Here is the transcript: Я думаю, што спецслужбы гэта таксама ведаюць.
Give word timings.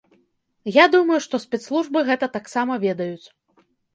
Я 0.77 0.85
думаю, 0.95 1.19
што 1.25 1.35
спецслужбы 1.43 2.03
гэта 2.09 2.31
таксама 2.39 2.79
ведаюць. 2.87 3.27